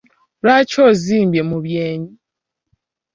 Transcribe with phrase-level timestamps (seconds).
[0.41, 2.11] Lwaki onzimbye mu bwenyi?